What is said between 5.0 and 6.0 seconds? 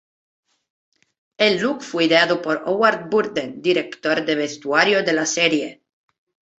de la serie.